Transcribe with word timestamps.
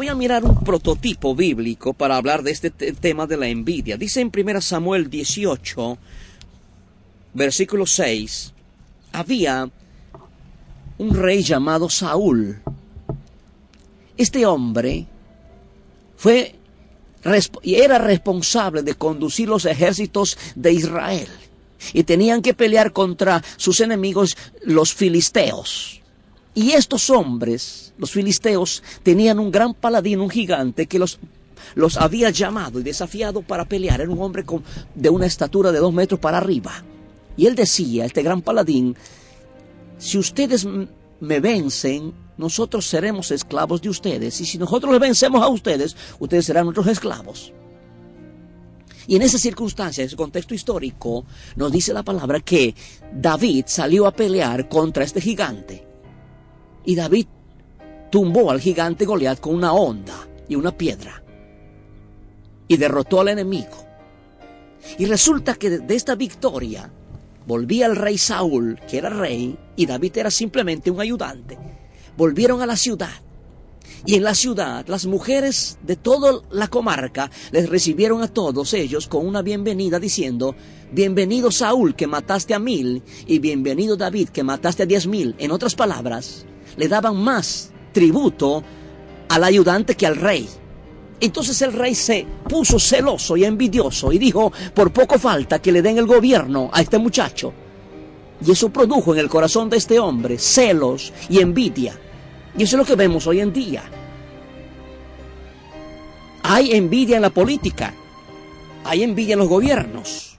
Voy 0.00 0.08
a 0.08 0.14
mirar 0.14 0.46
un 0.46 0.58
prototipo 0.64 1.34
bíblico 1.36 1.92
para 1.92 2.16
hablar 2.16 2.42
de 2.42 2.52
este 2.52 2.70
te- 2.70 2.94
tema 2.94 3.26
de 3.26 3.36
la 3.36 3.48
envidia. 3.48 3.98
Dice 3.98 4.22
en 4.22 4.32
1 4.34 4.62
Samuel 4.62 5.10
18, 5.10 5.98
versículo 7.34 7.84
6, 7.84 8.54
había 9.12 9.68
un 10.96 11.14
rey 11.14 11.42
llamado 11.42 11.90
Saúl. 11.90 12.62
Este 14.16 14.46
hombre 14.46 15.06
fue 16.16 16.54
era 17.62 17.98
responsable 17.98 18.82
de 18.82 18.94
conducir 18.94 19.50
los 19.50 19.66
ejércitos 19.66 20.38
de 20.54 20.72
Israel 20.72 21.28
y 21.92 22.04
tenían 22.04 22.40
que 22.40 22.54
pelear 22.54 22.94
contra 22.94 23.44
sus 23.58 23.80
enemigos 23.82 24.34
los 24.64 24.94
filisteos. 24.94 25.99
Y 26.60 26.72
estos 26.72 27.08
hombres, 27.08 27.94
los 27.96 28.10
filisteos, 28.10 28.82
tenían 29.02 29.38
un 29.38 29.50
gran 29.50 29.72
paladín, 29.72 30.20
un 30.20 30.28
gigante, 30.28 30.86
que 30.86 30.98
los, 30.98 31.18
los 31.74 31.96
había 31.96 32.28
llamado 32.28 32.78
y 32.78 32.82
desafiado 32.82 33.40
para 33.40 33.64
pelear. 33.64 34.02
Era 34.02 34.10
un 34.10 34.20
hombre 34.20 34.44
de 34.94 35.08
una 35.08 35.24
estatura 35.24 35.72
de 35.72 35.78
dos 35.78 35.94
metros 35.94 36.20
para 36.20 36.36
arriba. 36.36 36.84
Y 37.34 37.46
él 37.46 37.54
decía, 37.54 38.04
este 38.04 38.22
gran 38.22 38.42
paladín, 38.42 38.94
si 39.96 40.18
ustedes 40.18 40.68
me 41.20 41.40
vencen, 41.40 42.12
nosotros 42.36 42.86
seremos 42.86 43.30
esclavos 43.30 43.80
de 43.80 43.88
ustedes. 43.88 44.38
Y 44.42 44.44
si 44.44 44.58
nosotros 44.58 44.92
les 44.92 45.00
vencemos 45.00 45.42
a 45.42 45.48
ustedes, 45.48 45.96
ustedes 46.18 46.44
serán 46.44 46.64
nuestros 46.64 46.88
esclavos. 46.88 47.54
Y 49.06 49.16
en 49.16 49.22
esa 49.22 49.38
circunstancia, 49.38 50.02
en 50.02 50.08
ese 50.08 50.16
contexto 50.16 50.52
histórico, 50.52 51.24
nos 51.56 51.72
dice 51.72 51.94
la 51.94 52.02
palabra 52.02 52.40
que 52.40 52.74
David 53.14 53.64
salió 53.66 54.06
a 54.06 54.12
pelear 54.12 54.68
contra 54.68 55.04
este 55.04 55.22
gigante. 55.22 55.88
Y 56.84 56.94
David 56.94 57.26
tumbó 58.10 58.50
al 58.50 58.60
gigante 58.60 59.04
Goliat 59.04 59.40
con 59.40 59.54
una 59.54 59.72
onda 59.72 60.28
y 60.48 60.56
una 60.56 60.76
piedra. 60.76 61.22
Y 62.68 62.76
derrotó 62.76 63.20
al 63.20 63.28
enemigo. 63.28 63.84
Y 64.98 65.06
resulta 65.06 65.54
que 65.54 65.70
de 65.78 65.94
esta 65.94 66.14
victoria 66.14 66.90
volvía 67.46 67.86
el 67.86 67.96
rey 67.96 68.18
Saúl, 68.18 68.78
que 68.88 68.98
era 68.98 69.10
rey, 69.10 69.56
y 69.76 69.86
David 69.86 70.18
era 70.18 70.30
simplemente 70.30 70.90
un 70.90 71.00
ayudante. 71.00 71.58
Volvieron 72.16 72.62
a 72.62 72.66
la 72.66 72.76
ciudad. 72.76 73.10
Y 74.06 74.14
en 74.14 74.24
la 74.24 74.34
ciudad 74.34 74.86
las 74.88 75.06
mujeres 75.06 75.78
de 75.82 75.96
toda 75.96 76.40
la 76.50 76.68
comarca 76.68 77.30
les 77.50 77.68
recibieron 77.68 78.22
a 78.22 78.28
todos 78.28 78.72
ellos 78.72 79.08
con 79.08 79.26
una 79.26 79.42
bienvenida 79.42 79.98
diciendo, 79.98 80.54
bienvenido 80.90 81.50
Saúl 81.50 81.94
que 81.94 82.06
mataste 82.06 82.54
a 82.54 82.58
mil 82.58 83.02
y 83.26 83.40
bienvenido 83.40 83.96
David 83.96 84.30
que 84.30 84.42
mataste 84.42 84.84
a 84.84 84.86
diez 84.86 85.06
mil. 85.06 85.34
En 85.38 85.50
otras 85.50 85.74
palabras, 85.74 86.46
le 86.76 86.88
daban 86.88 87.16
más 87.16 87.70
tributo 87.92 88.62
al 89.28 89.44
ayudante 89.44 89.96
que 89.96 90.06
al 90.06 90.16
rey. 90.16 90.48
Entonces 91.20 91.60
el 91.62 91.72
rey 91.72 91.94
se 91.94 92.26
puso 92.48 92.78
celoso 92.78 93.36
y 93.36 93.44
envidioso 93.44 94.12
y 94.12 94.18
dijo, 94.18 94.52
por 94.74 94.92
poco 94.92 95.18
falta 95.18 95.60
que 95.60 95.72
le 95.72 95.82
den 95.82 95.98
el 95.98 96.06
gobierno 96.06 96.70
a 96.72 96.80
este 96.80 96.98
muchacho. 96.98 97.52
Y 98.44 98.50
eso 98.50 98.70
produjo 98.70 99.12
en 99.12 99.20
el 99.20 99.28
corazón 99.28 99.68
de 99.68 99.76
este 99.76 99.98
hombre 99.98 100.38
celos 100.38 101.12
y 101.28 101.40
envidia. 101.40 101.94
Y 102.56 102.62
eso 102.62 102.76
es 102.76 102.78
lo 102.78 102.86
que 102.86 102.96
vemos 102.96 103.26
hoy 103.26 103.40
en 103.40 103.52
día. 103.52 103.82
Hay 106.42 106.72
envidia 106.72 107.16
en 107.16 107.22
la 107.22 107.30
política, 107.30 107.94
hay 108.82 109.02
envidia 109.02 109.34
en 109.34 109.40
los 109.40 109.48
gobiernos, 109.48 110.38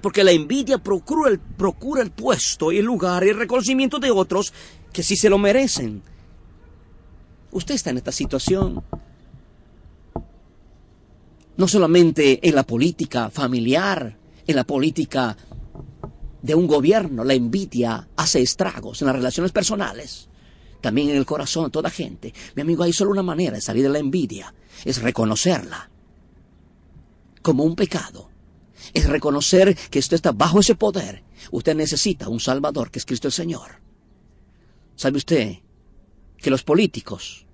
porque 0.00 0.24
la 0.24 0.32
envidia 0.32 0.78
procura 0.78 1.30
el, 1.30 1.38
procura 1.38 2.02
el 2.02 2.10
puesto 2.10 2.72
y 2.72 2.78
el 2.78 2.86
lugar 2.86 3.24
y 3.24 3.28
el 3.28 3.36
reconocimiento 3.36 3.98
de 3.98 4.10
otros 4.10 4.52
que 4.92 5.02
sí 5.02 5.16
se 5.16 5.30
lo 5.30 5.38
merecen. 5.38 6.02
Usted 7.50 7.74
está 7.74 7.90
en 7.90 7.98
esta 7.98 8.12
situación. 8.12 8.82
No 11.56 11.68
solamente 11.68 12.46
en 12.46 12.54
la 12.54 12.62
política 12.64 13.30
familiar, 13.30 14.16
en 14.46 14.56
la 14.56 14.64
política 14.64 15.36
de 16.40 16.54
un 16.54 16.66
gobierno, 16.66 17.24
la 17.24 17.34
envidia 17.34 18.08
hace 18.16 18.42
estragos 18.42 19.00
en 19.00 19.06
las 19.06 19.16
relaciones 19.16 19.52
personales, 19.52 20.28
también 20.80 21.10
en 21.10 21.16
el 21.16 21.26
corazón 21.26 21.64
de 21.64 21.70
toda 21.70 21.90
gente. 21.90 22.34
Mi 22.56 22.62
amigo, 22.62 22.82
hay 22.82 22.92
solo 22.92 23.12
una 23.12 23.22
manera 23.22 23.54
de 23.54 23.60
salir 23.60 23.84
de 23.84 23.90
la 23.90 23.98
envidia, 23.98 24.52
es 24.84 25.00
reconocerla 25.00 25.90
como 27.42 27.64
un 27.64 27.76
pecado, 27.76 28.30
es 28.92 29.08
reconocer 29.08 29.76
que 29.90 29.98
usted 29.98 30.16
está 30.16 30.32
bajo 30.32 30.60
ese 30.60 30.74
poder. 30.74 31.22
Usted 31.50 31.76
necesita 31.76 32.28
un 32.28 32.40
Salvador, 32.40 32.90
que 32.90 32.98
es 32.98 33.06
Cristo 33.06 33.28
el 33.28 33.32
Señor. 33.32 33.81
¿Sabe 35.02 35.18
usted 35.18 35.56
que 36.36 36.48
los 36.48 36.62
políticos 36.62 37.44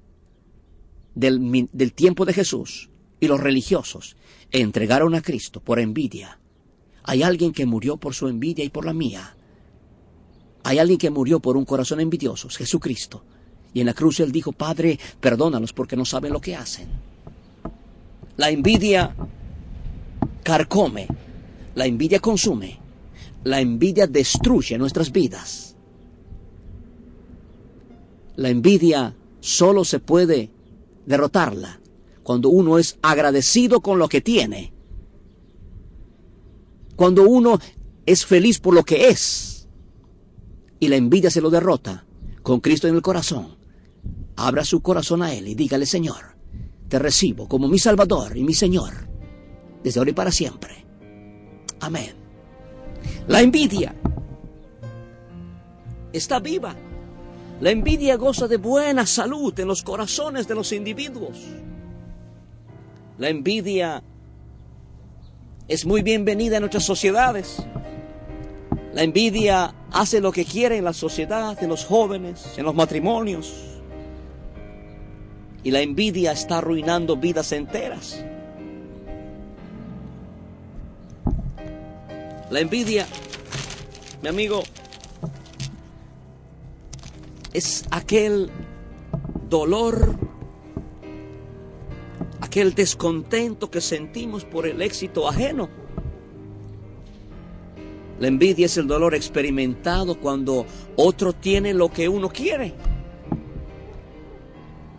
del, 1.14 1.66
del 1.72 1.92
tiempo 1.94 2.26
de 2.26 2.34
Jesús 2.34 2.91
y 3.20 3.26
los 3.26 3.41
religiosos 3.41 4.16
entregaron 4.50 5.14
a 5.14 5.22
Cristo 5.22 5.60
por 5.60 5.78
envidia? 5.78 6.38
Hay 7.04 7.22
alguien 7.22 7.54
que 7.54 7.64
murió 7.64 7.97
por 7.97 8.12
su 8.12 8.28
envidia 8.28 8.66
y 8.66 8.69
por 8.69 8.84
la 8.84 8.92
mía. 8.92 9.34
Hay 10.62 10.78
alguien 10.78 10.98
que 10.98 11.09
murió 11.09 11.41
por 11.41 11.56
un 11.56 11.64
corazón 11.64 12.00
envidioso, 12.00 12.48
es 12.48 12.59
Jesucristo. 12.59 13.25
Y 13.72 13.80
en 13.80 13.86
la 13.86 13.94
cruz 13.94 14.20
él 14.20 14.30
dijo, 14.30 14.53
Padre, 14.53 15.00
perdónalos 15.19 15.72
porque 15.72 15.97
no 15.97 16.04
saben 16.04 16.34
lo 16.34 16.42
que 16.42 16.54
hacen. 16.54 16.88
La 18.36 18.50
envidia 18.50 19.16
carcome, 20.42 21.09
la 21.75 21.86
envidia 21.86 22.20
consume, 22.20 22.78
la 23.44 23.59
envidia 23.59 24.06
destruye 24.06 24.76
nuestras 24.76 25.10
vidas. 25.10 25.68
La 28.38 28.50
envidia 28.50 29.16
solo 29.41 29.84
se 29.84 29.99
puede 29.99 30.53
derrotarla 31.06 31.81
cuando 32.22 32.50
uno 32.50 32.78
es 32.78 32.97
agradecido 33.03 33.81
con 33.81 33.99
lo 33.99 34.09
que 34.09 34.21
tiene 34.21 34.72
cuando 36.94 37.25
uno 37.28 37.59
es 38.06 38.25
feliz 38.25 38.60
por 38.60 38.75
lo 38.75 38.84
que 38.84 39.09
es 39.09 39.69
y 40.78 40.87
la 40.87 40.94
envidia 40.94 41.32
se 41.32 41.41
lo 41.41 41.50
derrota 41.50 42.06
con 42.44 42.60
Cristo 42.60 42.87
en 42.87 42.94
el 42.94 43.03
corazón, 43.03 43.56
abra 44.37 44.65
su 44.65 44.82
corazón 44.82 45.22
a 45.22 45.34
Él 45.34 45.48
y 45.48 45.56
dígale, 45.56 45.84
Señor, 45.84 46.37
te 46.88 47.00
recibo 47.00 47.48
como 47.48 47.66
mi 47.66 47.81
Salvador 47.81 48.37
y 48.37 48.44
mi 48.44 48.54
Señor, 48.54 49.09
desde 49.82 49.98
ahora 49.98 50.12
y 50.12 50.15
para 50.15 50.31
siempre. 50.31 50.87
Amén. 51.81 52.12
La 53.27 53.41
envidia 53.41 53.97
está 56.12 56.38
viva. 56.38 56.77
La 57.61 57.71
envidia 57.71 58.17
goza 58.17 58.47
de 58.47 58.57
buena 58.57 59.05
salud 59.05 59.59
en 59.59 59.67
los 59.67 59.83
corazones 59.83 60.47
de 60.47 60.55
los 60.55 60.71
individuos. 60.73 61.39
La 63.19 63.29
envidia 63.29 64.03
es 65.67 65.85
muy 65.85 66.03
bienvenida 66.03 66.59
en 66.59 66.63
nuestras 66.63 66.85
sociedades. 66.85 67.67
La 68.95 69.03
envidia 69.03 69.75
hace 69.91 70.21
lo 70.21 70.31
que 70.31 70.45
quiere 70.45 70.77
en 70.77 70.84
la 70.84 70.93
sociedad, 70.93 71.60
en 71.60 71.69
los 71.69 71.84
jóvenes, 71.84 72.55
en 72.57 72.65
los 72.65 72.77
matrimonios. 72.77 73.53
Y 75.65 75.72
la 75.72 75.81
envidia 75.81 76.31
está 76.31 76.59
arruinando 76.59 77.16
vidas 77.16 77.51
enteras. 77.51 78.25
La 82.51 82.61
envidia, 82.61 83.04
mi 84.22 84.28
amigo, 84.28 84.63
es 87.53 87.84
aquel 87.91 88.50
dolor 89.48 90.16
aquel 92.41 92.74
descontento 92.74 93.71
que 93.71 93.80
sentimos 93.80 94.45
por 94.45 94.66
el 94.66 94.80
éxito 94.80 95.28
ajeno. 95.28 95.68
La 98.21 98.27
envidia 98.27 98.66
es 98.66 98.77
el 98.77 98.86
dolor 98.86 99.15
experimentado 99.15 100.18
cuando 100.18 100.66
otro 100.97 101.33
tiene 101.33 101.72
lo 101.74 101.91
que 101.91 102.09
uno 102.09 102.28
quiere. 102.30 102.74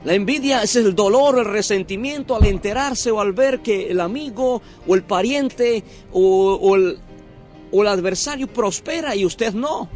La 0.06 0.14
envidia 0.14 0.64
es 0.64 0.78
el 0.78 0.96
dolor, 0.96 1.40
el 1.40 1.46
resentimiento 1.46 2.36
al 2.36 2.46
enterarse 2.46 3.12
o 3.12 3.20
al 3.20 3.34
ver 3.34 3.60
que 3.60 3.92
el 3.92 4.00
amigo 4.00 4.62
o 4.88 4.96
el 4.96 5.04
pariente 5.04 5.84
o, 6.14 6.76
el 6.76 7.00
o 7.72 7.82
el 7.82 7.88
adversario 7.88 8.48
prospera 8.48 9.16
y 9.16 9.26
usted 9.26 9.54
no. 9.54 9.90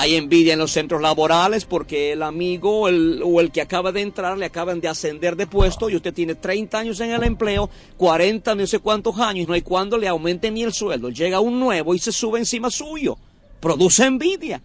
Hay 0.00 0.14
envidia 0.14 0.52
en 0.52 0.60
los 0.60 0.70
centros 0.70 1.02
laborales 1.02 1.64
porque 1.64 2.12
el 2.12 2.22
amigo 2.22 2.82
o 2.82 3.40
el 3.40 3.50
que 3.52 3.60
acaba 3.60 3.90
de 3.90 4.00
entrar 4.00 4.38
le 4.38 4.46
acaban 4.46 4.80
de 4.80 4.86
ascender 4.86 5.34
de 5.34 5.48
puesto 5.48 5.90
y 5.90 5.96
usted 5.96 6.14
tiene 6.14 6.36
30 6.36 6.78
años 6.78 7.00
en 7.00 7.10
el 7.10 7.24
empleo, 7.24 7.68
40 7.96 8.54
no 8.54 8.66
sé 8.68 8.78
cuántos 8.78 9.18
años, 9.18 9.48
no 9.48 9.54
hay 9.54 9.62
cuando 9.62 9.98
le 9.98 10.06
aumente 10.06 10.52
ni 10.52 10.62
el 10.62 10.72
sueldo. 10.72 11.10
Llega 11.10 11.40
un 11.40 11.58
nuevo 11.58 11.96
y 11.96 11.98
se 11.98 12.12
sube 12.12 12.38
encima 12.38 12.70
suyo. 12.70 13.18
Produce 13.58 14.04
envidia. 14.04 14.62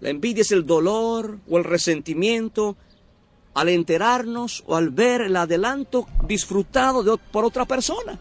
La 0.00 0.10
envidia 0.10 0.40
es 0.40 0.50
el 0.50 0.66
dolor 0.66 1.38
o 1.48 1.58
el 1.58 1.64
resentimiento 1.64 2.76
al 3.54 3.68
enterarnos 3.68 4.64
o 4.66 4.74
al 4.74 4.90
ver 4.90 5.20
el 5.20 5.36
adelanto 5.36 6.08
disfrutado 6.26 7.18
por 7.30 7.44
otra 7.44 7.66
persona. 7.66 8.18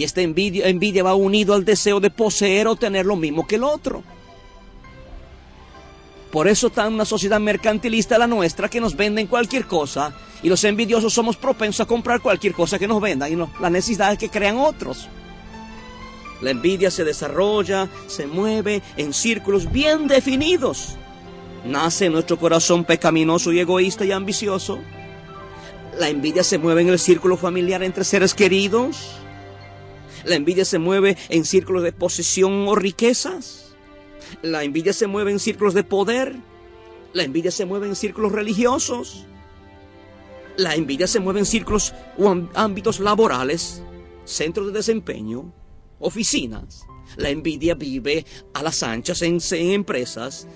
Y 0.00 0.04
esta 0.04 0.22
envidia, 0.22 1.02
va 1.02 1.14
unido 1.14 1.52
al 1.52 1.66
deseo 1.66 2.00
de 2.00 2.08
poseer 2.08 2.66
o 2.68 2.74
tener 2.74 3.04
lo 3.04 3.16
mismo 3.16 3.46
que 3.46 3.56
el 3.56 3.64
otro. 3.64 4.02
Por 6.32 6.48
eso 6.48 6.68
está 6.68 6.88
una 6.88 7.04
sociedad 7.04 7.38
mercantilista 7.38 8.16
la 8.16 8.26
nuestra 8.26 8.70
que 8.70 8.80
nos 8.80 8.96
venden 8.96 9.26
cualquier 9.26 9.66
cosa 9.66 10.14
y 10.42 10.48
los 10.48 10.64
envidiosos 10.64 11.12
somos 11.12 11.36
propensos 11.36 11.80
a 11.80 11.86
comprar 11.86 12.22
cualquier 12.22 12.54
cosa 12.54 12.78
que 12.78 12.88
nos 12.88 12.98
vendan 12.98 13.30
y 13.30 13.36
no, 13.36 13.52
la 13.60 13.68
necesidad 13.68 14.16
que 14.16 14.30
crean 14.30 14.56
otros. 14.56 15.06
La 16.40 16.48
envidia 16.48 16.90
se 16.90 17.04
desarrolla, 17.04 17.86
se 18.06 18.26
mueve 18.26 18.80
en 18.96 19.12
círculos 19.12 19.70
bien 19.70 20.06
definidos. 20.08 20.96
Nace 21.66 22.06
en 22.06 22.12
nuestro 22.12 22.38
corazón 22.38 22.84
pecaminoso 22.86 23.52
y 23.52 23.60
egoísta 23.60 24.06
y 24.06 24.12
ambicioso. 24.12 24.78
La 25.98 26.08
envidia 26.08 26.42
se 26.42 26.56
mueve 26.56 26.80
en 26.80 26.88
el 26.88 26.98
círculo 26.98 27.36
familiar 27.36 27.82
entre 27.82 28.04
seres 28.04 28.32
queridos. 28.32 29.20
La 30.24 30.34
envidia 30.34 30.64
se 30.64 30.78
mueve 30.78 31.16
en 31.28 31.44
círculos 31.44 31.82
de 31.82 31.92
posesión 31.92 32.68
o 32.68 32.74
riquezas. 32.74 33.74
La 34.42 34.64
envidia 34.64 34.92
se 34.92 35.06
mueve 35.06 35.30
en 35.30 35.38
círculos 35.38 35.74
de 35.74 35.84
poder. 35.84 36.36
La 37.12 37.22
envidia 37.22 37.50
se 37.50 37.64
mueve 37.64 37.86
en 37.86 37.96
círculos 37.96 38.32
religiosos. 38.32 39.26
La 40.56 40.74
envidia 40.74 41.06
se 41.06 41.20
mueve 41.20 41.40
en 41.40 41.46
círculos 41.46 41.94
o 42.18 42.28
ámbitos 42.54 43.00
laborales, 43.00 43.82
centros 44.24 44.66
de 44.66 44.72
desempeño, 44.72 45.52
oficinas. 45.98 46.86
La 47.16 47.30
envidia 47.30 47.74
vive 47.74 48.26
a 48.52 48.62
las 48.62 48.82
anchas 48.82 49.22
en, 49.22 49.38
empresas, 49.52 50.46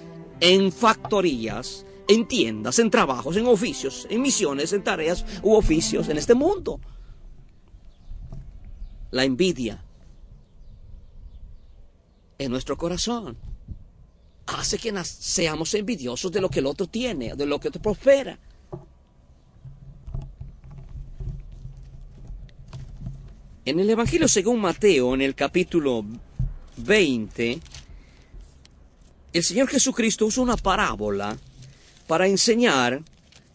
en 0.41 0.71
factorías, 0.71 1.87
en 2.07 2.29
tiendas, 2.29 2.79
en 2.79 2.91
trabajos, 2.91 3.37
en 3.37 3.47
oficios, 3.47 4.07
en 4.11 4.21
misiones, 4.21 4.73
en 4.73 4.85
tareas 4.85 5.25
u 5.43 5.55
oficios 5.55 6.09
en 6.09 6.19
este 6.19 6.35
mundo 6.35 6.81
la 9.15 9.23
envidia 9.23 9.81
en 12.37 12.51
nuestro 12.51 12.77
corazón 12.77 13.37
hace 14.47 14.77
que 14.77 14.93
seamos 15.05 15.73
envidiosos 15.75 16.33
de 16.33 16.41
lo 16.41 16.51
que 16.51 16.59
el 16.59 16.67
otro 16.67 16.89
tiene, 16.89 17.37
de 17.37 17.47
lo 17.47 17.61
que 17.61 17.69
otro 17.69 17.81
prospera. 17.81 18.37
En 23.65 23.79
el 23.79 23.89
Evangelio 23.89 24.27
según 24.27 24.61
Mateo, 24.61 25.15
en 25.15 25.23
el 25.23 25.37
capítulo 25.37 26.05
20, 26.79 27.61
el 29.33 29.45
Señor 29.45 29.69
Jesucristo 29.69 30.27
usa 30.27 30.43
una 30.43 30.57
parábola 30.57 31.39
para 32.09 32.27
enseñar 32.27 33.01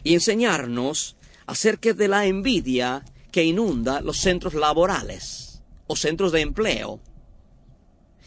y 0.06 0.14
enseñarnos 0.14 1.18
acerca 1.48 1.92
de 1.92 2.08
la 2.08 2.26
envidia 2.26 3.04
que 3.30 3.44
inunda 3.44 4.00
los 4.00 4.20
centros 4.20 4.54
laborales 4.54 5.49
o 5.90 5.96
centros 5.96 6.32
de 6.32 6.42
empleo. 6.42 7.00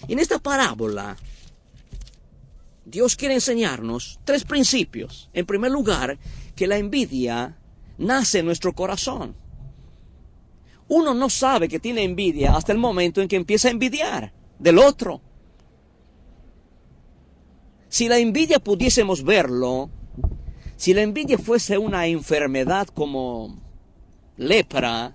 En 0.09 0.19
esta 0.19 0.41
parábola, 0.41 1.17
Dios 2.85 3.15
quiere 3.15 3.35
enseñarnos 3.35 4.19
tres 4.25 4.43
principios. 4.43 5.31
En 5.33 5.47
primer 5.47 5.71
lugar, 5.71 6.19
que 6.57 6.67
la 6.67 6.77
envidia 6.77 7.57
nace 7.99 8.41
en 8.41 8.47
nuestro 8.47 8.73
corazón. 8.73 9.37
Uno 10.89 11.15
no 11.15 11.31
sabe 11.31 11.69
que 11.69 11.79
tiene 11.79 12.03
envidia 12.03 12.57
hasta 12.57 12.73
el 12.73 12.79
momento 12.79 13.23
en 13.23 13.29
que 13.29 13.37
empieza 13.37 13.69
a 13.69 13.71
envidiar 13.71 14.33
del 14.59 14.79
otro. 14.79 15.23
Si 17.89 18.09
la 18.09 18.19
envidia 18.19 18.59
pudiésemos 18.59 19.23
verlo, 19.23 19.89
si 20.77 20.95
la 20.95 21.03
envidia 21.03 21.39
fuese 21.39 21.79
una 21.79 22.09
enfermedad 22.09 22.89
como 22.89 23.57
lepra, 24.37 25.13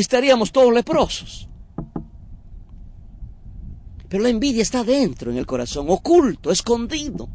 estaríamos 0.00 0.52
todos 0.52 0.72
leprosos. 0.72 1.48
Pero 4.08 4.24
la 4.24 4.30
envidia 4.30 4.62
está 4.62 4.84
dentro 4.84 5.30
en 5.30 5.38
el 5.38 5.46
corazón, 5.46 5.86
oculto, 5.88 6.50
escondido. 6.50 7.28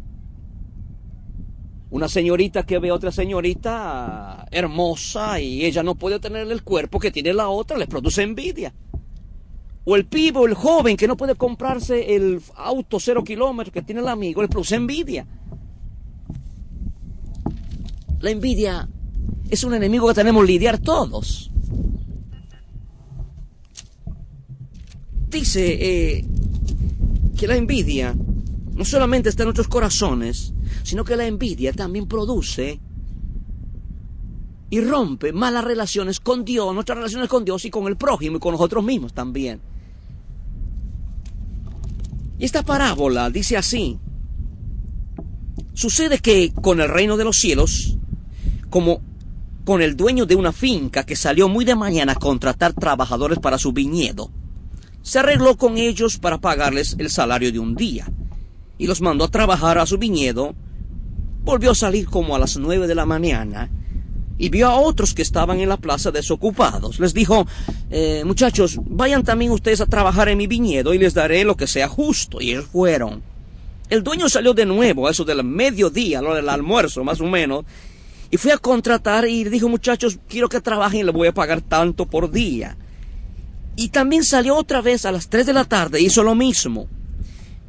Una 1.90 2.08
señorita 2.08 2.64
que 2.64 2.80
ve 2.80 2.90
a 2.90 2.94
otra 2.94 3.12
señorita 3.12 4.46
hermosa 4.52 5.40
y 5.40 5.66
ella 5.66 5.84
no 5.84 5.96
puede 5.96 6.20
tener 6.20 6.52
el 6.52 6.64
cuerpo 6.64 7.00
que 7.00 7.12
tiene 7.12 7.34
la 7.34 7.50
otra, 7.50 7.78
le 7.78 7.88
produce 7.88 8.22
envidia. 8.22 8.74
O 9.86 9.96
el 9.96 10.06
pibo, 10.06 10.46
el 10.46 10.54
joven 10.54 10.98
que 10.98 11.08
no 11.08 11.16
puede 11.16 11.36
comprarse 11.36 12.16
el 12.16 12.42
auto 12.56 13.00
cero 13.00 13.24
kilómetros 13.24 13.74
que 13.74 13.82
tiene 13.82 14.02
el 14.02 14.08
amigo, 14.10 14.42
le 14.42 14.50
produce 14.50 14.76
envidia. 14.76 15.26
La 18.20 18.32
envidia 18.32 18.88
es 19.50 19.64
un 19.64 19.74
enemigo 19.74 20.08
que 20.10 20.14
tenemos 20.14 20.46
que 20.46 20.52
lidiar 20.52 20.78
todos. 20.80 21.52
Dice 25.40 25.78
eh, 25.80 26.26
que 27.38 27.48
la 27.48 27.56
envidia 27.56 28.16
no 28.74 28.86
solamente 28.86 29.30
está 29.30 29.44
en 29.44 29.48
nuestros 29.48 29.68
corazones, 29.68 30.54
sino 30.84 31.04
que 31.04 31.16
la 31.16 31.26
envidia 31.26 31.74
también 31.74 32.08
produce 32.08 32.80
y 34.70 34.82
rompe 34.82 35.34
malas 35.34 35.64
relaciones 35.64 36.20
con 36.20 36.44
Dios, 36.44 36.74
nuestras 36.74 36.98
relaciones 36.98 37.30
con 37.30 37.46
Dios 37.46 37.66
y 37.66 37.70
con 37.70 37.88
el 37.88 37.98
prójimo 37.98 38.38
y 38.38 38.40
con 38.40 38.52
nosotros 38.52 38.84
mismos 38.84 39.14
también. 39.14 39.62
Y 42.40 42.46
esta 42.46 42.64
parábola 42.64 43.30
dice 43.30 43.58
así, 43.58 43.98
sucede 45.74 46.20
que 46.20 46.52
con 46.54 46.82
el 46.82 46.90
reino 46.90 47.18
de 47.18 47.24
los 47.24 47.38
cielos, 47.38 47.98
como 48.70 49.02
con 49.66 49.82
el 49.82 49.96
dueño 49.96 50.26
de 50.26 50.36
una 50.36 50.52
finca 50.52 51.06
que 51.06 51.16
salió 51.16 51.48
muy 51.50 51.66
de 51.66 51.76
mañana 51.76 52.14
a 52.14 52.16
contratar 52.16 52.74
trabajadores 52.74 53.40
para 53.40 53.58
su 53.58 53.72
viñedo, 53.72 54.32
se 55.08 55.20
arregló 55.20 55.56
con 55.56 55.78
ellos 55.78 56.18
para 56.18 56.38
pagarles 56.38 56.98
el 57.00 57.10
salario 57.10 57.50
de 57.50 57.60
un 57.60 57.76
día 57.76 58.12
y 58.78 58.88
los 58.88 59.00
mandó 59.00 59.24
a 59.24 59.32
trabajar 59.32 59.78
a 59.78 59.86
su 59.86 59.98
viñedo. 59.98 60.54
Volvió 61.46 61.72
a 61.72 61.76
salir 61.76 62.08
como 62.08 62.36
a 62.36 62.40
las 62.40 62.58
nueve 62.58 62.88
de 62.88 62.96
la 62.96 63.06
mañana 63.06 63.70
y 64.38 64.50
vio 64.50 64.68
a 64.68 64.76
otros 64.76 65.14
que 65.14 65.22
estaban 65.22 65.62
en 65.62 65.70
la 65.70 65.78
plaza 65.78 66.12
desocupados. 66.12 67.00
Les 67.00 67.14
dijo, 67.14 67.48
eh, 67.90 68.24
muchachos, 68.26 68.82
vayan 68.84 69.24
también 69.24 69.52
ustedes 69.52 69.80
a 69.80 69.86
trabajar 69.86 70.28
en 70.28 70.40
mi 70.40 70.46
viñedo 70.46 70.94
y 70.94 70.98
les 70.98 71.14
daré 71.14 71.46
lo 71.46 71.56
que 71.56 71.68
sea 71.68 71.88
justo. 71.88 72.42
Y 72.42 72.52
ellos 72.52 72.66
fueron. 72.66 73.24
El 73.90 74.04
dueño 74.04 74.28
salió 74.28 74.54
de 74.54 74.66
nuevo, 74.66 75.08
a 75.08 75.12
eso 75.12 75.24
del 75.24 75.42
mediodía, 75.46 76.22
lo 76.22 76.36
del 76.36 76.50
almuerzo 76.50 77.06
más 77.06 77.22
o 77.22 77.26
menos, 77.28 77.64
y 78.30 78.36
fue 78.36 78.52
a 78.52 78.58
contratar 78.58 79.26
y 79.26 79.46
dijo, 79.46 79.70
muchachos, 79.70 80.20
quiero 80.28 80.50
que 80.50 80.60
trabajen 80.60 81.06
les 81.06 81.16
voy 81.16 81.30
a 81.30 81.34
pagar 81.34 81.62
tanto 81.62 82.06
por 82.06 82.30
día. 82.30 82.76
Y 83.78 83.90
también 83.90 84.24
salió 84.24 84.56
otra 84.56 84.82
vez 84.82 85.06
a 85.06 85.12
las 85.12 85.30
3 85.30 85.46
de 85.46 85.54
la 85.54 85.64
tarde, 85.64 86.02
hizo 86.02 86.24
lo 86.24 86.34
mismo. 86.34 86.88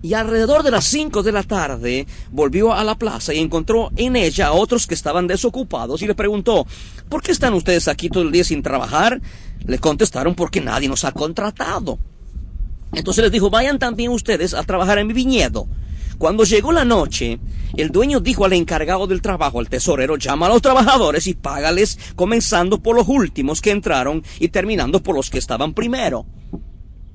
Y 0.01 0.15
alrededor 0.15 0.63
de 0.63 0.71
las 0.71 0.87
5 0.87 1.23
de 1.23 1.33
la 1.33 1.43
tarde 1.43 2.07
volvió 2.31 2.73
a 2.73 2.83
la 2.83 2.95
plaza 2.95 3.35
y 3.35 3.39
encontró 3.39 3.91
en 3.95 4.17
ella 4.17 4.47
a 4.47 4.53
otros 4.53 4.87
que 4.87 4.95
estaban 4.95 5.27
desocupados 5.27 6.01
y 6.01 6.07
le 6.07 6.15
preguntó, 6.15 6.67
¿por 7.11 7.23
qué 7.23 7.31
están 7.31 7.53
ustedes 7.53 7.89
aquí 7.89 8.09
todo 8.09 8.23
el 8.23 8.33
día 8.33 8.43
sin 8.43 8.63
trabajar? 8.63 9.21
Le 9.67 9.79
contestaron, 9.79 10.35
porque 10.35 10.63
nadie 10.63 10.89
nos 10.89 11.05
ha 11.05 11.13
contratado. 11.13 11.99
Entonces 12.95 13.25
les 13.25 13.33
dijo, 13.33 13.51
vayan 13.51 13.79
también 13.79 14.11
ustedes 14.11 14.55
a 14.55 14.63
trabajar 14.63 14.97
en 14.99 15.09
mi 15.09 15.13
viñedo. 15.13 15.69
Cuando 16.19 16.43
llegó 16.43 16.73
la 16.73 16.85
noche, 16.85 17.39
el 17.77 17.91
dueño 17.91 18.19
dijo 18.19 18.45
al 18.45 18.53
encargado 18.53 19.07
del 19.07 19.23
trabajo, 19.23 19.61
al 19.61 19.69
tesorero, 19.69 20.17
llama 20.17 20.47
a 20.47 20.49
los 20.49 20.63
trabajadores 20.63 21.29
y 21.29 21.35
págales, 21.35 21.97
comenzando 22.17 22.83
por 22.83 22.97
los 22.97 23.07
últimos 23.07 23.61
que 23.61 23.71
entraron 23.71 24.25
y 24.41 24.49
terminando 24.49 25.01
por 25.01 25.15
los 25.15 25.31
que 25.31 25.39
estaban 25.39 25.75
primero. 25.75 26.27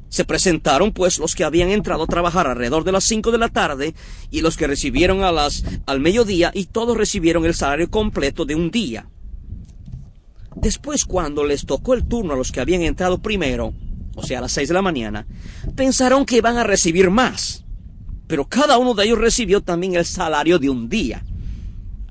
Se 0.08 0.24
presentaron 0.24 0.94
pues 0.94 1.20
los 1.20 1.36
que 1.36 1.44
habían 1.44 1.70
entrado 1.70 2.04
a 2.04 2.08
trabajar 2.08 2.48
alrededor 2.48 2.86
de 2.86 2.94
las 2.94 3.04
cinco 3.04 3.32
de 3.32 3.40
la 3.40 3.50
tarde 3.50 3.94
y 4.32 4.40
los 4.40 4.56
que 4.56 4.68
recibieron 4.68 5.24
a 5.24 5.34
las 5.34 5.66
al 5.86 6.00
mediodía 6.00 6.52
y 6.54 6.68
todos 6.68 6.96
recibieron 6.96 7.46
el 7.46 7.56
salario 7.56 7.90
completo 7.90 8.46
de 8.46 8.56
un 8.56 8.72
día. 8.72 9.10
Después 10.56 11.04
cuando 11.04 11.44
les 11.44 11.66
tocó 11.66 11.94
el 11.94 12.08
turno 12.08 12.34
a 12.34 12.38
los 12.38 12.54
que 12.54 12.62
habían 12.62 12.84
entrado 12.84 13.18
primero, 13.18 13.74
o 14.16 14.24
sea 14.24 14.38
a 14.38 14.42
las 14.44 14.54
seis 14.54 14.70
de 14.70 14.76
la 14.76 14.82
mañana, 14.82 15.26
pensaron 15.76 16.26
que 16.26 16.38
iban 16.38 16.58
a 16.58 16.64
recibir 16.64 17.10
más 17.10 17.63
pero 18.28 18.46
cada 18.46 18.78
uno 18.78 18.94
de 18.94 19.06
ellos 19.06 19.18
recibió 19.18 19.62
también 19.62 19.96
el 19.96 20.06
salario 20.06 20.60
de 20.60 20.70
un 20.70 20.90
día. 20.90 21.24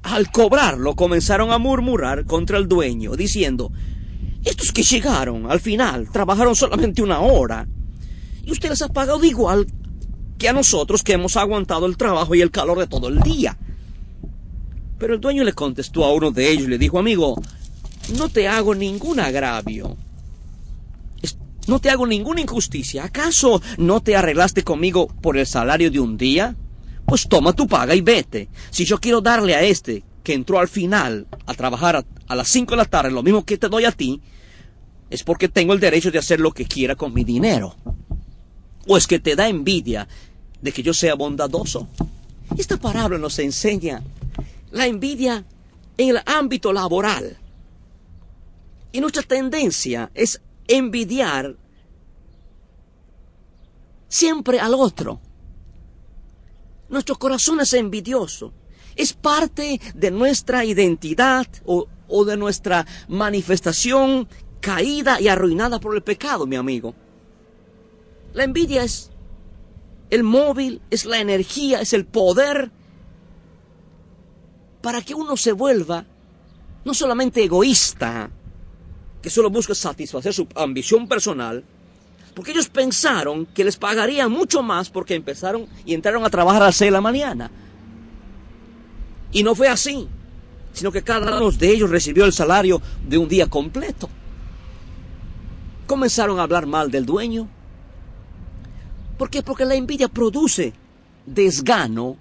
Al 0.02 0.30
cobrarlo 0.30 0.94
comenzaron 0.94 1.52
a 1.52 1.58
murmurar 1.58 2.24
contra 2.24 2.58
el 2.58 2.68
dueño, 2.68 3.16
diciendo, 3.16 3.72
Estos 4.44 4.72
que 4.72 4.82
llegaron 4.82 5.50
al 5.50 5.60
final 5.60 6.10
trabajaron 6.10 6.56
solamente 6.56 7.02
una 7.02 7.20
hora. 7.20 7.66
Y 8.44 8.50
usted 8.50 8.70
les 8.70 8.82
ha 8.82 8.88
pagado 8.88 9.24
igual 9.24 9.66
que 10.38 10.48
a 10.48 10.52
nosotros 10.52 11.02
que 11.02 11.12
hemos 11.12 11.36
aguantado 11.36 11.86
el 11.86 11.96
trabajo 11.96 12.34
y 12.34 12.40
el 12.40 12.50
calor 12.50 12.78
de 12.78 12.88
todo 12.88 13.08
el 13.08 13.20
día. 13.20 13.56
Pero 14.98 15.14
el 15.14 15.20
dueño 15.20 15.44
le 15.44 15.52
contestó 15.52 16.04
a 16.04 16.12
uno 16.12 16.30
de 16.30 16.50
ellos 16.50 16.64
y 16.64 16.70
le 16.70 16.78
dijo, 16.78 16.98
amigo, 16.98 17.40
no 18.16 18.28
te 18.28 18.48
hago 18.48 18.74
ningún 18.74 19.20
agravio. 19.20 19.96
No 21.66 21.78
te 21.78 21.90
hago 21.90 22.06
ninguna 22.06 22.40
injusticia. 22.40 23.04
¿Acaso 23.04 23.62
no 23.78 24.00
te 24.00 24.16
arreglaste 24.16 24.64
conmigo 24.64 25.06
por 25.06 25.36
el 25.36 25.46
salario 25.46 25.90
de 25.90 26.00
un 26.00 26.16
día? 26.16 26.56
Pues 27.06 27.28
toma 27.28 27.52
tu 27.52 27.68
paga 27.68 27.94
y 27.94 28.00
vete. 28.00 28.48
Si 28.70 28.84
yo 28.84 28.98
quiero 28.98 29.20
darle 29.20 29.54
a 29.54 29.62
este 29.62 30.02
que 30.24 30.34
entró 30.34 30.58
al 30.58 30.68
final 30.68 31.26
a 31.46 31.54
trabajar 31.54 32.04
a, 32.26 32.34
las 32.34 32.48
5 32.48 32.72
de 32.72 32.76
la 32.76 32.84
tarde 32.84 33.10
lo 33.10 33.22
mismo 33.22 33.44
que 33.44 33.58
te 33.58 33.68
doy 33.68 33.84
a 33.84 33.92
ti, 33.92 34.20
es 35.10 35.22
porque 35.22 35.48
tengo 35.48 35.72
el 35.72 35.80
derecho 35.80 36.10
de 36.10 36.18
hacer 36.18 36.40
lo 36.40 36.52
que 36.52 36.64
quiera 36.64 36.96
con 36.96 37.12
mi 37.12 37.22
dinero. 37.22 37.76
¿O 38.86 38.96
es 38.96 39.06
que 39.06 39.18
te 39.18 39.36
da 39.36 39.48
envidia 39.48 40.08
de 40.60 40.72
que 40.72 40.82
yo 40.82 40.94
sea 40.94 41.14
bondadoso? 41.14 41.86
Esta 42.56 42.76
parábola 42.76 43.18
nos 43.18 43.38
enseña 43.38 44.02
la 44.70 44.86
envidia 44.86 45.44
en 45.96 46.10
el 46.10 46.22
ámbito 46.26 46.72
laboral. 46.72 47.36
Y 48.90 49.00
nuestra 49.00 49.22
tendencia 49.22 50.10
es 50.14 50.40
envidiar 50.68 51.56
siempre 54.08 54.60
al 54.60 54.74
otro. 54.74 55.20
Nuestro 56.88 57.16
corazón 57.16 57.60
es 57.60 57.72
envidioso. 57.72 58.52
Es 58.94 59.14
parte 59.14 59.80
de 59.94 60.10
nuestra 60.10 60.64
identidad 60.66 61.46
o, 61.64 61.88
de 62.26 62.36
nuestra 62.36 62.86
manifestación 63.08 64.28
caída 64.60 65.18
y 65.18 65.28
arruinada 65.28 65.80
por 65.80 65.94
el 65.96 66.02
pecado, 66.02 66.46
mi 66.46 66.56
amigo. 66.56 66.94
La 68.34 68.44
envidia 68.44 68.84
es 68.84 69.10
el 70.10 70.22
móvil, 70.22 70.82
es 70.90 71.06
la 71.06 71.18
energía, 71.18 71.80
es 71.80 71.94
el 71.94 72.04
poder 72.04 72.70
para 74.82 75.00
que 75.00 75.14
uno 75.14 75.38
se 75.38 75.52
vuelva 75.52 76.04
no 76.84 76.92
solamente 76.92 77.42
egoísta, 77.42 78.30
que 79.22 79.30
solo 79.30 79.50
busca 79.50 79.74
satisfacer 79.74 80.34
su 80.34 80.46
ambición 80.54 81.08
personal, 81.08 81.64
porque 82.34 82.50
ellos 82.50 82.68
pensaron 82.68 83.46
que 83.46 83.64
les 83.64 83.76
pagaría 83.76 84.28
mucho 84.28 84.62
más 84.62 84.90
porque 84.90 85.14
empezaron 85.14 85.66
y 85.84 85.94
entraron 85.94 86.24
a 86.24 86.30
trabajar 86.30 86.62
a 86.62 86.66
las 86.66 86.76
6 86.76 86.88
de 86.88 86.92
la 86.92 87.00
mañana. 87.00 87.50
Y 89.30 89.42
no 89.42 89.54
fue 89.54 89.68
así, 89.68 90.08
sino 90.72 90.90
que 90.90 91.02
cada 91.02 91.36
uno 91.36 91.50
de 91.50 91.70
ellos 91.70 91.90
recibió 91.90 92.24
el 92.24 92.32
salario 92.32 92.82
de 93.06 93.18
un 93.18 93.28
día 93.28 93.46
completo. 93.46 94.08
Comenzaron 95.86 96.38
a 96.38 96.42
hablar 96.42 96.66
mal 96.66 96.90
del 96.90 97.06
dueño, 97.06 97.48
¿Por 99.22 99.30
qué? 99.30 99.40
Porque 99.40 99.64
la 99.64 99.76
envidia 99.76 100.08
produce 100.08 100.72
desgano 101.26 102.16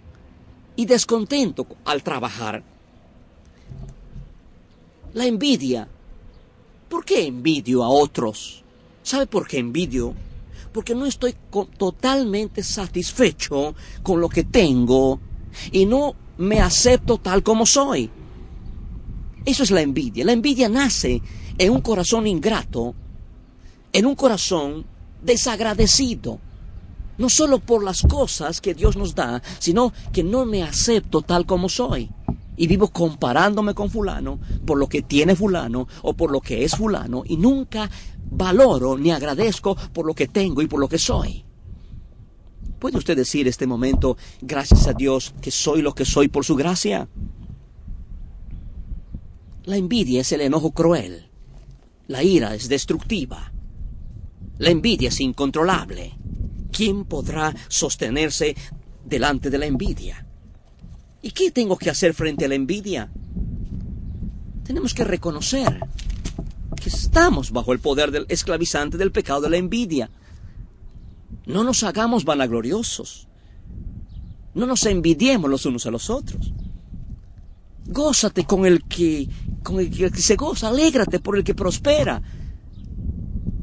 y 0.76 0.86
descontento 0.86 1.66
al 1.84 2.04
trabajar. 2.04 2.64
La 5.16 5.26
envidia. 5.26 5.88
¿Por 6.92 7.06
qué 7.06 7.26
envidio 7.26 7.86
a 7.86 7.88
otros? 7.88 8.66
¿Sabe 9.02 9.26
por 9.26 9.48
qué 9.48 9.60
envidio? 9.60 10.14
Porque 10.74 10.94
no 10.94 11.06
estoy 11.06 11.34
totalmente 11.78 12.64
satisfecho 12.64 13.74
con 14.04 14.20
lo 14.20 14.28
que 14.28 14.44
tengo 14.44 15.18
y 15.72 15.86
no 15.86 16.14
me 16.38 16.60
acepto 16.60 17.18
tal 17.18 17.44
como 17.44 17.66
soy. 17.66 18.10
Eso 19.46 19.64
es 19.64 19.72
la 19.72 19.80
envidia. 19.80 20.26
La 20.26 20.34
envidia 20.34 20.68
nace 20.68 21.22
en 21.58 21.72
un 21.72 21.80
corazón 21.80 22.28
ingrato, 22.28 22.94
en 23.94 24.06
un 24.06 24.16
corazón 24.16 24.86
desagradecido 25.24 26.42
no 27.18 27.30
solo 27.30 27.60
por 27.60 27.84
las 27.86 28.02
cosas 28.02 28.60
que 28.60 28.74
Dios 28.74 28.98
nos 28.98 29.16
da, 29.16 29.42
sino 29.60 29.94
que 30.12 30.24
no 30.24 30.44
me 30.46 30.64
acepto 30.64 31.22
tal 31.22 31.46
como 31.46 31.70
soy. 31.70 32.10
Y 32.58 32.68
vivo 32.68 32.90
comparándome 32.90 33.74
con 33.74 33.90
fulano 33.90 34.40
por 34.66 34.78
lo 34.78 34.88
que 34.88 35.02
tiene 35.02 35.36
fulano 35.36 35.88
o 36.04 36.14
por 36.14 36.32
lo 36.32 36.42
que 36.42 36.64
es 36.64 36.76
fulano 36.76 37.24
y 37.26 37.38
nunca 37.38 37.90
valoro 38.30 38.98
ni 38.98 39.12
agradezco 39.12 39.76
por 39.76 40.06
lo 40.06 40.14
que 40.14 40.28
tengo 40.28 40.62
y 40.62 40.68
por 40.68 40.80
lo 40.80 40.88
que 40.88 40.98
soy. 40.98 41.46
¿Puede 42.80 42.98
usted 42.98 43.16
decir 43.16 43.48
este 43.48 43.68
momento, 43.68 44.18
gracias 44.42 44.88
a 44.88 44.94
Dios, 44.94 45.34
que 45.42 45.52
soy 45.52 45.82
lo 45.82 45.94
que 45.94 46.06
soy 46.06 46.28
por 46.28 46.44
su 46.44 46.56
gracia? 46.56 47.08
La 49.64 49.78
envidia 49.78 50.22
es 50.22 50.32
el 50.32 50.42
enojo 50.42 50.72
cruel. 50.72 51.30
La 52.08 52.24
ira 52.24 52.56
es 52.56 52.68
destructiva. 52.68 53.52
La 54.58 54.72
envidia 54.72 55.10
es 55.10 55.20
incontrolable. 55.22 56.18
¿quién 56.72 57.06
podrá 57.06 57.54
sostenerse 57.68 58.56
delante 59.06 59.50
de 59.50 59.58
la 59.58 59.66
envidia? 59.66 60.26
¿Y 61.22 61.32
qué 61.32 61.52
tengo 61.52 61.78
que 61.78 61.90
hacer 61.90 62.14
frente 62.14 62.46
a 62.46 62.48
la 62.48 62.56
envidia? 62.56 63.10
Tenemos 64.64 64.94
que 64.94 65.04
reconocer 65.04 65.80
que 66.82 66.90
estamos 66.90 67.52
bajo 67.52 67.74
el 67.74 67.80
poder 67.80 68.12
del 68.12 68.26
esclavizante 68.30 68.98
del 68.98 69.12
pecado 69.12 69.42
de 69.42 69.50
la 69.50 69.58
envidia. 69.58 70.10
No 71.46 71.64
nos 71.64 71.84
hagamos 71.84 72.26
vanagloriosos. 72.26 73.28
No 74.54 74.66
nos 74.66 74.86
envidiemos 74.86 75.50
los 75.50 75.66
unos 75.66 75.86
a 75.86 75.92
los 75.92 76.10
otros. 76.10 76.54
Gózate 77.86 78.46
con 78.46 78.66
el 78.66 78.84
que, 78.84 79.28
con 79.64 79.80
el 79.80 79.92
que 79.92 80.22
se 80.22 80.36
goza, 80.36 80.70
alégrate 80.70 81.20
por 81.20 81.38
el 81.38 81.44
que 81.44 81.56
prospera. 81.56 82.22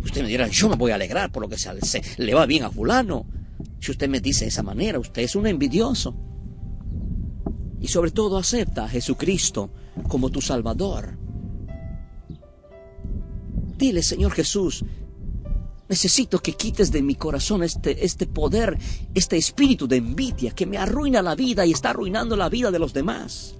Usted 0.03 0.23
me 0.23 0.29
dirá, 0.29 0.49
yo 0.49 0.69
me 0.69 0.77
voy 0.77 0.93
a 0.93 0.95
alegrar 0.95 1.31
por 1.31 1.43
lo 1.43 1.49
que 1.49 1.59
se, 1.59 2.03
le 2.17 2.35
va 2.35 2.47
bien 2.47 2.65
a 2.65 2.71
fulano. 2.71 3.27
Si 3.81 3.91
usted 3.91 4.09
me 4.09 4.21
dice 4.21 4.45
de 4.45 4.49
esa 4.49 4.63
manera, 4.63 4.99
usted 4.99 5.23
es 5.23 5.37
un 5.37 5.47
envidioso. 5.47 6.15
Y 7.81 7.89
sobre 7.89 8.11
todo 8.11 8.39
acepta 8.39 8.85
a 8.85 8.89
Jesucristo 8.89 9.71
como 10.09 10.31
tu 10.31 10.41
Salvador. 10.41 11.17
Dile, 13.77 14.03
Señor 14.03 14.33
Jesús, 14.33 14.85
necesito 15.89 16.41
que 16.41 16.55
quites 16.55 16.91
de 16.91 17.03
mi 17.03 17.15
corazón 17.15 17.63
este, 17.63 18.05
este 18.05 18.27
poder, 18.27 18.77
este 19.15 19.37
espíritu 19.37 19.87
de 19.87 19.97
envidia 19.97 20.51
que 20.51 20.67
me 20.67 20.79
arruina 20.79 21.23
la 21.23 21.37
vida 21.37 21.65
y 21.65 21.73
está 21.73 21.91
arruinando 21.91 22.37
la 22.37 22.49
vida 22.49 22.71
de 22.71 22.79
los 22.81 22.93
demás. 22.93 23.55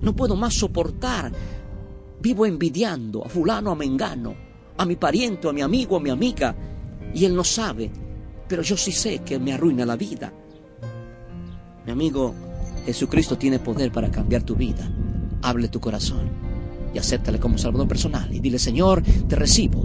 No 0.00 0.14
puedo 0.16 0.34
más 0.34 0.54
soportar. 0.54 1.32
Vivo 2.20 2.46
envidiando 2.46 3.24
a 3.24 3.28
fulano, 3.28 3.70
a 3.70 3.76
mengano 3.76 4.46
a 4.78 4.84
mi 4.84 4.96
pariente, 4.96 5.48
a 5.48 5.52
mi 5.52 5.62
amigo, 5.62 5.96
a 5.96 6.00
mi 6.00 6.10
amiga, 6.10 6.54
y 7.14 7.24
él 7.24 7.34
no 7.34 7.44
sabe, 7.44 7.90
pero 8.48 8.62
yo 8.62 8.76
sí 8.76 8.92
sé 8.92 9.20
que 9.20 9.38
me 9.38 9.52
arruina 9.52 9.86
la 9.86 9.96
vida. 9.96 10.32
Mi 11.84 11.92
amigo, 11.92 12.34
Jesucristo 12.86 13.36
tiene 13.36 13.58
poder 13.58 13.90
para 13.90 14.12
cambiar 14.12 14.44
tu 14.44 14.54
vida. 14.54 14.88
Hable 15.42 15.68
tu 15.68 15.80
corazón 15.80 16.30
y 16.94 16.98
acéptale 16.98 17.40
como 17.40 17.58
Salvador 17.58 17.88
personal 17.88 18.32
y 18.32 18.38
dile, 18.38 18.60
Señor, 18.60 19.02
te 19.02 19.34
recibo 19.34 19.84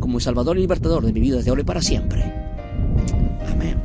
como 0.00 0.18
Salvador 0.18 0.58
y 0.58 0.62
Libertador 0.62 1.06
de 1.06 1.12
mi 1.12 1.20
vida 1.20 1.36
desde 1.36 1.50
ahora 1.50 1.62
y 1.62 1.64
para 1.64 1.80
siempre. 1.80 2.34
Amén. 3.48 3.80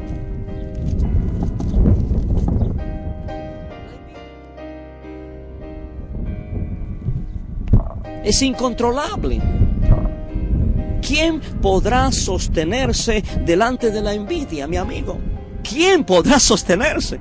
Es 8.23 8.41
incontrolable. 8.41 9.39
¿Quién 11.07 11.39
podrá 11.61 12.11
sostenerse 12.11 13.23
delante 13.45 13.91
de 13.91 14.01
la 14.01 14.15
envidia, 14.15 14.67
mi 14.67 14.77
amigo? 14.77 15.19
¿Quién 15.63 16.03
podrá 16.03 16.39
sostenerse? 16.39 17.19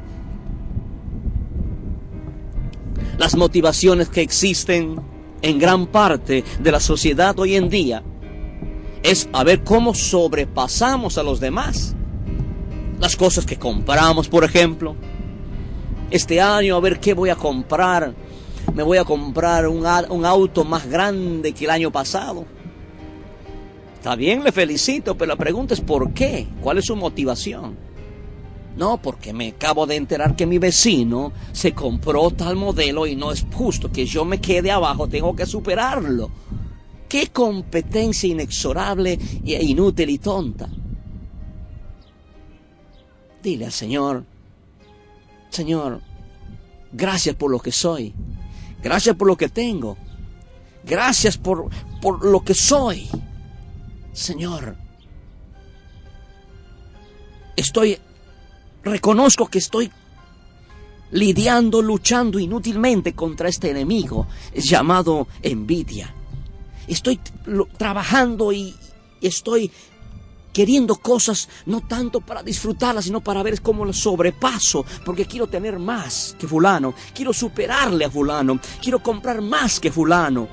Las 3.18 3.34
motivaciones 3.36 4.08
que 4.08 4.20
existen 4.20 4.96
en 5.42 5.58
gran 5.58 5.86
parte 5.86 6.44
de 6.60 6.72
la 6.72 6.80
sociedad 6.80 7.38
hoy 7.38 7.56
en 7.56 7.68
día 7.68 8.02
es 9.02 9.28
a 9.32 9.44
ver 9.44 9.62
cómo 9.64 9.94
sobrepasamos 9.94 11.18
a 11.18 11.22
los 11.22 11.40
demás. 11.40 11.94
Las 13.00 13.16
cosas 13.16 13.46
que 13.46 13.58
compramos, 13.58 14.28
por 14.28 14.44
ejemplo. 14.44 14.96
Este 16.10 16.40
año 16.40 16.76
a 16.76 16.80
ver 16.80 17.00
qué 17.00 17.14
voy 17.14 17.30
a 17.30 17.36
comprar. 17.36 18.14
Me 18.74 18.82
voy 18.82 18.98
a 18.98 19.04
comprar 19.04 19.66
un, 19.68 19.86
un 20.10 20.24
auto 20.24 20.64
más 20.64 20.86
grande 20.86 21.52
que 21.52 21.64
el 21.64 21.70
año 21.70 21.90
pasado 21.90 22.46
Está 24.06 24.14
bien, 24.14 24.44
le 24.44 24.52
felicito, 24.52 25.18
pero 25.18 25.30
la 25.30 25.36
pregunta 25.36 25.74
es 25.74 25.80
¿por 25.80 26.12
qué? 26.12 26.46
¿Cuál 26.60 26.78
es 26.78 26.84
su 26.84 26.94
motivación? 26.94 27.76
No, 28.76 28.98
porque 28.98 29.32
me 29.32 29.48
acabo 29.48 29.86
de 29.86 29.96
enterar 29.96 30.36
que 30.36 30.46
mi 30.46 30.58
vecino 30.58 31.32
se 31.52 31.72
compró 31.72 32.30
tal 32.30 32.56
modelo 32.56 33.06
y 33.06 33.16
no 33.16 33.32
es 33.32 33.46
justo 33.52 33.90
que 33.90 34.04
yo 34.04 34.24
me 34.24 34.40
quede 34.40 34.70
abajo, 34.70 35.08
tengo 35.08 35.34
que 35.34 35.46
superarlo. 35.46 36.30
Qué 37.08 37.28
competencia 37.28 38.28
inexorable 38.28 39.18
e 39.44 39.64
inútil 39.64 40.10
y 40.10 40.18
tonta. 40.18 40.68
Dile 43.42 43.66
al 43.66 43.72
Señor, 43.72 44.24
Señor, 45.50 46.02
gracias 46.92 47.34
por 47.36 47.50
lo 47.50 47.60
que 47.60 47.72
soy, 47.72 48.12
gracias 48.82 49.16
por 49.16 49.28
lo 49.28 49.36
que 49.36 49.48
tengo, 49.48 49.96
Gracias 50.86 51.36
por, 51.36 51.68
por 52.00 52.24
lo 52.24 52.42
que 52.42 52.54
soy. 52.54 53.08
Señor, 54.12 54.76
estoy, 57.56 57.98
reconozco 58.86 59.46
que 59.46 59.58
estoy 59.58 59.90
lidiando, 61.10 61.82
luchando 61.82 62.38
inútilmente 62.38 63.14
contra 63.14 63.48
este 63.48 63.70
enemigo 63.70 64.26
llamado 64.54 65.28
envidia. 65.42 66.14
Estoy 66.86 67.20
trabajando 67.76 68.52
y 68.52 68.74
estoy 69.20 69.70
queriendo 70.52 70.96
cosas 70.96 71.48
no 71.66 71.82
tanto 71.82 72.20
para 72.20 72.42
disfrutarlas, 72.42 73.04
sino 73.04 73.20
para 73.20 73.42
ver 73.42 73.60
cómo 73.60 73.84
las 73.84 73.96
sobrepaso, 73.96 74.86
porque 75.04 75.26
quiero 75.26 75.48
tener 75.48 75.78
más 75.78 76.34
que 76.38 76.48
fulano, 76.48 76.94
quiero 77.14 77.32
superarle 77.32 78.06
a 78.06 78.10
fulano, 78.10 78.58
quiero 78.80 79.02
comprar 79.02 79.42
más 79.42 79.78
que 79.78 79.92
fulano. 79.92 80.48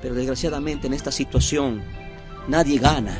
Pero 0.00 0.14
desgraciadamente 0.14 0.86
en 0.86 0.94
esta 0.94 1.10
situación 1.10 1.82
nadie 2.48 2.78
gana, 2.78 3.18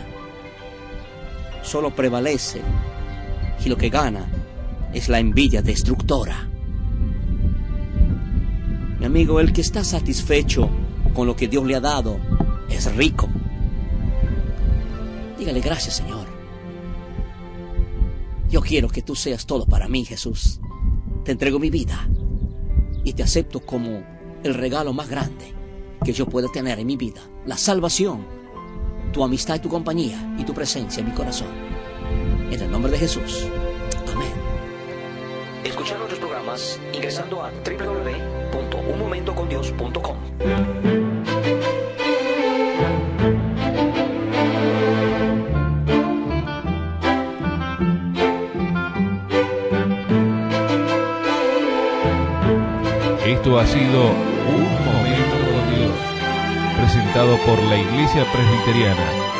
solo 1.63 1.95
prevalece 1.95 2.63
y 3.65 3.69
lo 3.69 3.77
que 3.77 3.91
gana 3.91 4.27
es 4.93 5.09
la 5.09 5.19
envidia 5.19 5.63
destructora. 5.63 6.49
Mi 8.99 9.07
amigo, 9.07 9.41
el 9.41 9.53
que 9.53 9.61
está 9.61 9.85
satisfecho 9.85 10.69
con 11.15 11.27
lo 11.27 11.37
que 11.37 11.49
Dios 11.49 11.65
le 11.65 11.75
ha 11.75 11.81
dado 11.81 12.19
es 12.69 12.95
rico. 12.95 13.29
Dígale 15.39 15.61
gracias, 15.61 15.97
Señor. 15.97 16.27
Yo 18.51 18.61
quiero 18.61 18.89
que 18.89 19.03
tú 19.03 19.15
seas 19.15 19.47
todo 19.47 19.65
para 19.65 19.89
mí, 19.89 20.05
Jesús. 20.05 20.61
Te 21.25 21.33
entrego 21.33 21.59
mi 21.59 21.71
vida 21.71 22.09
y 23.05 23.13
te 23.13 23.23
acepto 23.23 23.61
como 23.61 24.03
el 24.43 24.55
regalo 24.55 24.93
más 24.93 25.09
grande 25.09 25.55
que 26.05 26.13
yo 26.13 26.27
pueda 26.27 26.49
tener 26.53 26.79
en 26.79 26.87
mi 26.87 26.97
vida. 26.97 27.23
La 27.47 27.57
salvación, 27.57 28.27
tu 29.13 29.23
amistad 29.23 29.57
y 29.57 29.61
tu 29.61 29.69
compañía 29.69 30.37
y 30.39 30.45
tu 30.45 30.53
presencia 30.53 31.01
en 31.01 31.09
mi 31.09 31.15
corazón. 31.15 31.70
En 32.51 32.61
el 32.61 32.71
nombre 32.71 32.91
de 32.91 32.99
Jesús. 32.99 33.47
Amén. 34.13 34.33
Escuchar 35.65 35.97
nuestros 35.99 36.19
programas 36.19 36.79
ingresando 36.93 37.43
a 37.43 37.51
www.unmomentocondios.com. 37.51 40.17
Esto 53.25 53.59
ha 53.61 53.67
sido 53.67 54.11
Un 54.49 54.63
Momento 54.85 55.37
con 55.47 55.77
Dios, 55.77 55.97
presentado 56.77 57.39
por 57.47 57.63
la 57.63 57.79
Iglesia 57.79 58.27
Presbiteriana. 58.33 59.40